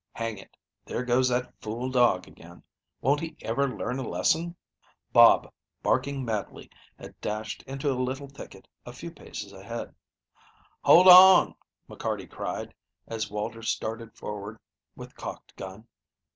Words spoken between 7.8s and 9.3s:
a little thicket a few